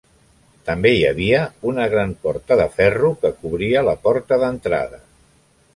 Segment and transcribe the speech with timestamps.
[0.69, 1.41] També hi havia
[1.73, 5.03] una gran porta de ferro que cobria la porta d'entrada.